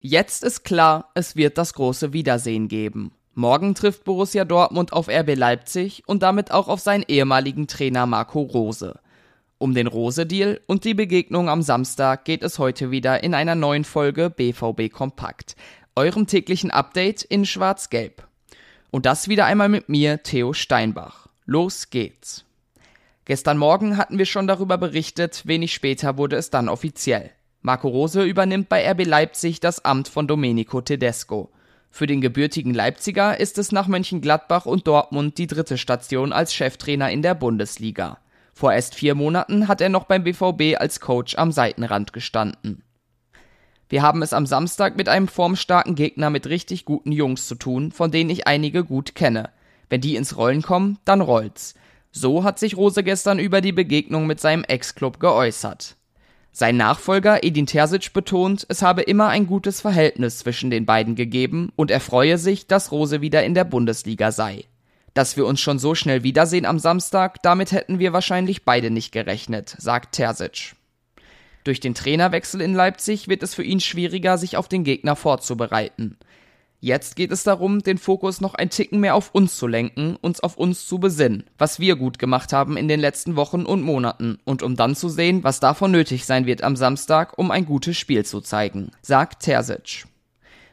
[0.00, 3.10] Jetzt ist klar, es wird das große Wiedersehen geben.
[3.34, 8.42] Morgen trifft Borussia Dortmund auf RB Leipzig und damit auch auf seinen ehemaligen Trainer Marco
[8.42, 9.00] Rose.
[9.58, 13.82] Um den Rose-Deal und die Begegnung am Samstag geht es heute wieder in einer neuen
[13.82, 15.56] Folge BVB Kompakt,
[15.96, 18.28] eurem täglichen Update in Schwarz-Gelb.
[18.92, 21.26] Und das wieder einmal mit mir, Theo Steinbach.
[21.44, 22.44] Los geht's.
[23.24, 27.32] Gestern Morgen hatten wir schon darüber berichtet, wenig später wurde es dann offiziell.
[27.68, 31.50] Marco Rose übernimmt bei RB Leipzig das Amt von Domenico Tedesco.
[31.90, 37.10] Für den gebürtigen Leipziger ist es nach Mönchengladbach und Dortmund die dritte Station als Cheftrainer
[37.10, 38.20] in der Bundesliga.
[38.54, 42.84] Vor erst vier Monaten hat er noch beim BVB als Coach am Seitenrand gestanden.
[43.90, 47.92] Wir haben es am Samstag mit einem formstarken Gegner mit richtig guten Jungs zu tun,
[47.92, 49.50] von denen ich einige gut kenne.
[49.90, 51.74] Wenn die ins Rollen kommen, dann rollt's.
[52.12, 55.97] So hat sich Rose gestern über die Begegnung mit seinem Ex-Club geäußert.
[56.52, 61.70] Sein Nachfolger Edin Terzic betont, es habe immer ein gutes Verhältnis zwischen den beiden gegeben
[61.76, 64.64] und er freue sich, dass Rose wieder in der Bundesliga sei.
[65.14, 69.12] Dass wir uns schon so schnell wiedersehen am Samstag, damit hätten wir wahrscheinlich beide nicht
[69.12, 70.74] gerechnet, sagt Terzic.
[71.64, 76.16] Durch den Trainerwechsel in Leipzig wird es für ihn schwieriger, sich auf den Gegner vorzubereiten.
[76.80, 80.38] Jetzt geht es darum, den Fokus noch ein Ticken mehr auf uns zu lenken, uns
[80.38, 84.38] auf uns zu besinnen, was wir gut gemacht haben in den letzten Wochen und Monaten
[84.44, 87.96] und um dann zu sehen, was davon nötig sein wird am Samstag, um ein gutes
[87.96, 90.06] Spiel zu zeigen, sagt Terzic.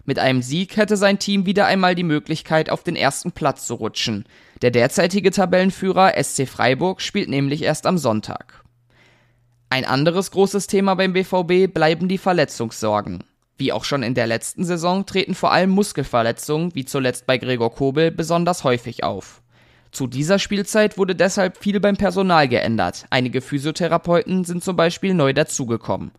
[0.05, 3.73] Mit einem Sieg hätte sein Team wieder einmal die Möglichkeit, auf den ersten Platz zu
[3.73, 4.25] rutschen.
[4.61, 8.63] Der derzeitige Tabellenführer SC Freiburg spielt nämlich erst am Sonntag.
[9.71, 13.23] Ein anderes großes Thema beim BVB bleiben die Verletzungssorgen.
[13.57, 17.73] Wie auch schon in der letzten Saison treten vor allem Muskelverletzungen, wie zuletzt bei Gregor
[17.73, 19.41] Kobel, besonders häufig auf.
[19.91, 23.05] Zu dieser Spielzeit wurde deshalb viel beim Personal geändert.
[23.11, 26.11] Einige Physiotherapeuten sind zum Beispiel neu dazugekommen.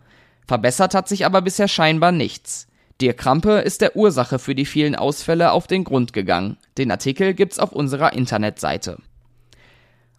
[0.47, 2.69] Verbessert hat sich aber bisher scheinbar nichts.
[3.03, 6.57] Dirk Krampe ist der Ursache für die vielen Ausfälle auf den Grund gegangen.
[6.79, 8.97] Den Artikel gibt's auf unserer Internetseite.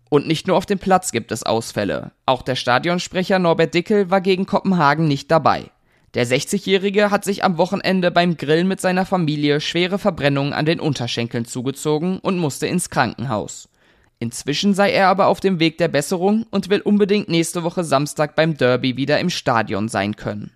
[0.10, 2.12] Und nicht nur auf dem Platz gibt es Ausfälle.
[2.28, 5.72] Auch der Stadionsprecher Norbert Dickel war gegen Kopenhagen nicht dabei.
[6.18, 10.80] Der 60-Jährige hat sich am Wochenende beim Grillen mit seiner Familie schwere Verbrennungen an den
[10.80, 13.70] Unterschenkeln zugezogen und musste ins Krankenhaus.
[14.18, 18.36] Inzwischen sei er aber auf dem Weg der Besserung und will unbedingt nächste Woche Samstag
[18.36, 20.50] beim Derby wieder im Stadion sein können.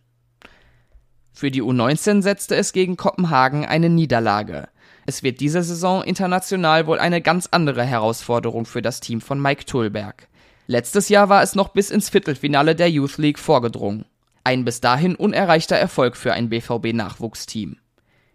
[1.32, 4.68] Für die U19 setzte es gegen Kopenhagen eine Niederlage.
[5.06, 9.66] Es wird diese Saison international wohl eine ganz andere Herausforderung für das Team von Mike
[9.66, 10.28] Tullberg.
[10.66, 14.06] Letztes Jahr war es noch bis ins Viertelfinale der Youth League vorgedrungen.
[14.44, 17.78] Ein bis dahin unerreichter Erfolg für ein BVB-Nachwuchsteam.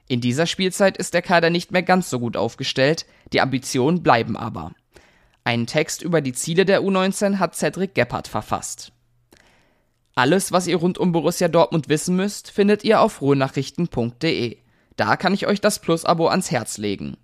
[0.08, 4.36] In dieser Spielzeit ist der Kader nicht mehr ganz so gut aufgestellt, die Ambitionen bleiben
[4.36, 4.72] aber.
[5.42, 8.92] Einen Text über die Ziele der U19 hat Cedric Gebhardt verfasst.
[10.14, 14.56] Alles, was ihr rund um Borussia Dortmund wissen müsst, findet ihr auf ruhenachrichten.de.
[14.96, 17.16] Da kann ich euch das Plus-Abo ans Herz legen.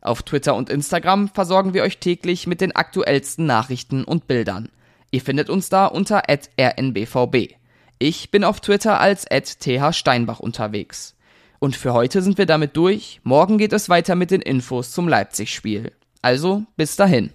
[0.00, 4.68] Auf Twitter und Instagram versorgen wir euch täglich mit den aktuellsten Nachrichten und Bildern.
[5.10, 7.56] Ihr findet uns da unter rnbvb.
[7.98, 11.16] Ich bin auf Twitter als thsteinbach unterwegs.
[11.58, 13.20] Und für heute sind wir damit durch.
[13.22, 15.92] Morgen geht es weiter mit den Infos zum Leipzig-Spiel.
[16.20, 17.30] Also bis dahin.